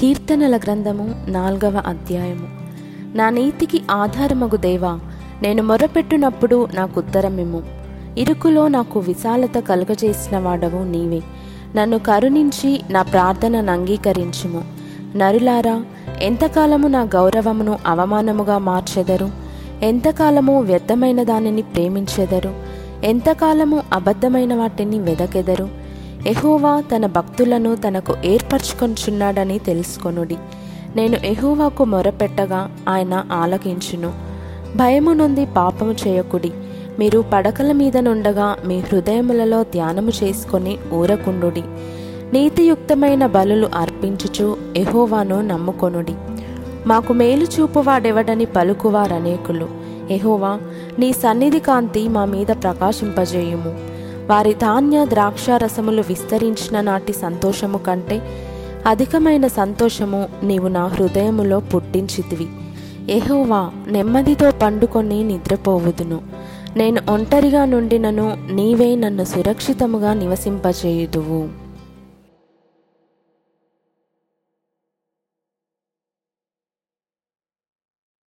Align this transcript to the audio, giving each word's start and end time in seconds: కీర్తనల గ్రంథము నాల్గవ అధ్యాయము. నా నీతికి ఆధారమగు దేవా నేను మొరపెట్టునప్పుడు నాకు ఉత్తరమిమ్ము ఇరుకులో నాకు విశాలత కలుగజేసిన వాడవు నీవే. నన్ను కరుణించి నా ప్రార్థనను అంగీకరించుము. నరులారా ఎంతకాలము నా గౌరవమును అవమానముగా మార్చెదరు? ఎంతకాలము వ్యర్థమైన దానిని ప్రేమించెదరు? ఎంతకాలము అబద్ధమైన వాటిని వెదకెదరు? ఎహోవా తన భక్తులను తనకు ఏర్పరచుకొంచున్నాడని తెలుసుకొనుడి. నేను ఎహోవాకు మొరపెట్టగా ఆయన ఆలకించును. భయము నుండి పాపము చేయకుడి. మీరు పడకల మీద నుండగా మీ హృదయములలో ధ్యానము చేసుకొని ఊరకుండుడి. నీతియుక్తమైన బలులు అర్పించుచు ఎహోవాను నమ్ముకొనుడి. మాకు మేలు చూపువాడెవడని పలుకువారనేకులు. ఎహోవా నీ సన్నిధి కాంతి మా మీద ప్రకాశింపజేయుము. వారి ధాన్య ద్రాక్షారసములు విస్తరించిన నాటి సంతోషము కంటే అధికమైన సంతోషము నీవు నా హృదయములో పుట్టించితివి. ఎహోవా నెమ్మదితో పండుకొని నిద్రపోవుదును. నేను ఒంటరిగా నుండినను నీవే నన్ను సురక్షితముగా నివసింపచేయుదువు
కీర్తనల 0.00 0.56
గ్రంథము 0.56 1.14
నాల్గవ 1.28 1.82
అధ్యాయము. 1.86 2.48
నా 3.16 3.30
నీతికి 3.30 3.82
ఆధారమగు 3.90 4.56
దేవా 4.56 4.98
నేను 5.42 5.62
మొరపెట్టునప్పుడు 5.62 6.68
నాకు 6.74 7.00
ఉత్తరమిమ్ము 7.00 7.62
ఇరుకులో 8.18 8.68
నాకు 8.68 9.00
విశాలత 9.00 9.58
కలుగజేసిన 9.58 10.38
వాడవు 10.38 10.84
నీవే. 10.84 11.22
నన్ను 11.76 11.98
కరుణించి 11.98 12.80
నా 12.90 13.02
ప్రార్థనను 13.02 13.72
అంగీకరించుము. 13.72 14.64
నరులారా 15.16 15.84
ఎంతకాలము 16.22 16.88
నా 16.88 17.02
గౌరవమును 17.02 17.78
అవమానముగా 17.86 18.58
మార్చెదరు? 18.58 19.30
ఎంతకాలము 19.82 20.60
వ్యర్థమైన 20.60 21.22
దానిని 21.22 21.62
ప్రేమించెదరు? 21.62 22.54
ఎంతకాలము 23.04 23.82
అబద్ధమైన 23.92 24.54
వాటిని 24.54 24.98
వెదకెదరు? 24.98 25.77
ఎహోవా 26.26 26.80
తన 26.80 27.06
భక్తులను 27.06 27.74
తనకు 27.74 28.14
ఏర్పరచుకొంచున్నాడని 28.24 29.58
తెలుసుకొనుడి. 29.58 30.36
నేను 30.96 31.16
ఎహోవాకు 31.16 31.84
మొరపెట్టగా 31.84 32.76
ఆయన 32.88 33.24
ఆలకించును. 33.32 34.12
భయము 34.76 35.12
నుండి 35.12 35.46
పాపము 35.56 35.92
చేయకుడి. 35.92 36.52
మీరు 36.98 37.24
పడకల 37.32 37.72
మీద 37.72 37.96
నుండగా 37.96 38.56
మీ 38.64 38.78
హృదయములలో 38.78 39.62
ధ్యానము 39.62 40.12
చేసుకొని 40.22 40.78
ఊరకుండుడి. 40.92 41.62
నీతియుక్తమైన 42.32 43.26
బలులు 43.26 43.70
అర్పించుచు 43.74 44.56
ఎహోవాను 44.76 45.40
నమ్ముకొనుడి. 45.40 46.14
మాకు 46.86 47.12
మేలు 47.12 47.44
చూపువాడెవడని 47.44 48.44
పలుకువారనేకులు. 48.44 49.68
ఎహోవా 50.10 50.58
నీ 50.98 51.12
సన్నిధి 51.12 51.58
కాంతి 51.58 52.08
మా 52.08 52.24
మీద 52.24 52.46
ప్రకాశింపజేయుము. 52.46 53.98
వారి 54.28 54.54
ధాన్య 54.54 55.06
ద్రాక్షారసములు 55.08 56.02
విస్తరించిన 56.08 56.80
నాటి 56.80 57.12
సంతోషము 57.12 57.78
కంటే 57.78 58.22
అధికమైన 58.86 59.46
సంతోషము 59.46 60.28
నీవు 60.42 60.68
నా 60.68 60.86
హృదయములో 60.86 61.60
పుట్టించితివి. 61.60 62.46
ఎహోవా 63.12 63.70
నెమ్మదితో 63.86 64.50
పండుకొని 64.50 65.24
నిద్రపోవుదును. 65.24 66.20
నేను 66.76 67.00
ఒంటరిగా 67.10 67.64
నుండినను 67.64 68.38
నీవే 68.50 68.96
నన్ను 68.96 69.24
సురక్షితముగా 69.24 70.14
నివసింపచేయుదువు 70.14 71.67